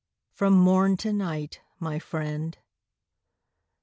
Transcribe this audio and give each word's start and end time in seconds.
From 0.31 0.55
morn 0.57 0.97
to 0.97 1.13
night, 1.13 1.61
my 1.79 1.99
friend. 1.99 2.57